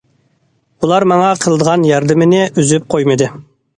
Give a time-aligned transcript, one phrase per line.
[0.85, 3.29] ئۇلار ماڭا قىلىدىغان ياردىمىنى ئۈزۈپ قويمىدى.